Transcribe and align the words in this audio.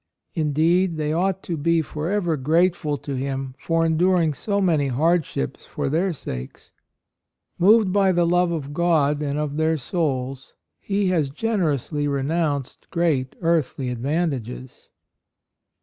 Indeed 0.33 0.97
they 0.97 1.13
ought 1.13 1.43
to 1.43 1.55
be 1.55 1.83
forever 1.83 2.35
grateful 2.35 2.97
to 2.97 3.13
him 3.13 3.53
for 3.59 3.85
enduring 3.85 4.33
so 4.33 4.59
many 4.59 4.87
hardships 4.87 5.67
for 5.67 5.89
their 5.89 6.11
sakes. 6.11 6.71
Moved 7.59 7.93
by 7.93 8.11
the 8.11 8.25
love 8.25 8.49
of 8.49 8.73
God 8.73 9.21
and 9.21 9.37
of 9.37 9.57
their 9.57 9.77
souls, 9.77 10.55
he 10.79 11.09
has 11.09 11.29
generously 11.29 12.07
renounced 12.07 12.89
great 12.89 13.35
earthly 13.41 13.89
advantages. 13.89 14.87